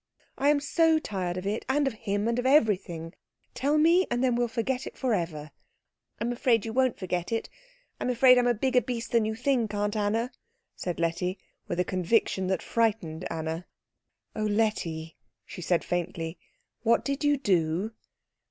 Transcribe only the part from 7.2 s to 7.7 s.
it.